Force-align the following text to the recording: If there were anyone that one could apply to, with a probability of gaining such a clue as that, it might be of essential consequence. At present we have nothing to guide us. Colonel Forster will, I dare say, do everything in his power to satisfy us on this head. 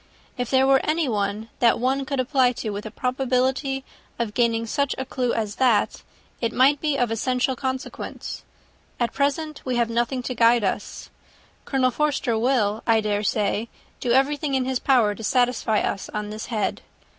If 0.35 0.49
there 0.49 0.65
were 0.65 0.83
anyone 0.83 1.49
that 1.59 1.77
one 1.79 2.05
could 2.05 2.19
apply 2.19 2.53
to, 2.53 2.71
with 2.71 2.87
a 2.87 2.89
probability 2.89 3.83
of 4.17 4.33
gaining 4.33 4.65
such 4.65 4.95
a 4.97 5.05
clue 5.05 5.31
as 5.31 5.57
that, 5.57 6.01
it 6.41 6.51
might 6.51 6.81
be 6.81 6.97
of 6.97 7.11
essential 7.11 7.55
consequence. 7.55 8.43
At 8.99 9.13
present 9.13 9.61
we 9.63 9.75
have 9.75 9.91
nothing 9.91 10.23
to 10.23 10.33
guide 10.33 10.63
us. 10.63 11.11
Colonel 11.65 11.91
Forster 11.91 12.35
will, 12.35 12.81
I 12.87 12.99
dare 12.99 13.21
say, 13.21 13.69
do 13.99 14.11
everything 14.11 14.55
in 14.55 14.65
his 14.65 14.79
power 14.79 15.13
to 15.13 15.23
satisfy 15.23 15.81
us 15.81 16.09
on 16.11 16.31
this 16.31 16.47
head. 16.47 16.81